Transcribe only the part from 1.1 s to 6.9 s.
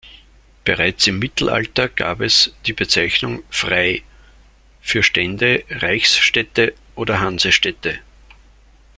Mittelalter gab es die Bezeichnung "frei" für Stände, Reichsstädte